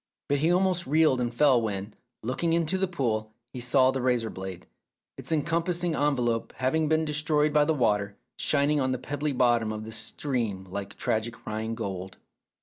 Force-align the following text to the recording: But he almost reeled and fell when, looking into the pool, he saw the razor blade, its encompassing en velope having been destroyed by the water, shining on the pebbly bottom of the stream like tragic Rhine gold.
But 0.29 0.39
he 0.39 0.51
almost 0.51 0.87
reeled 0.87 1.21
and 1.21 1.31
fell 1.31 1.61
when, 1.61 1.93
looking 2.23 2.53
into 2.53 2.79
the 2.79 2.87
pool, 2.87 3.33
he 3.53 3.59
saw 3.59 3.91
the 3.91 4.01
razor 4.01 4.31
blade, 4.31 4.65
its 5.15 5.31
encompassing 5.31 5.93
en 5.93 6.15
velope 6.15 6.53
having 6.53 6.87
been 6.89 7.05
destroyed 7.05 7.53
by 7.53 7.65
the 7.65 7.75
water, 7.75 8.17
shining 8.35 8.79
on 8.81 8.93
the 8.93 8.97
pebbly 8.97 9.31
bottom 9.31 9.71
of 9.71 9.85
the 9.85 9.91
stream 9.91 10.63
like 10.71 10.95
tragic 10.95 11.45
Rhine 11.45 11.75
gold. 11.75 12.17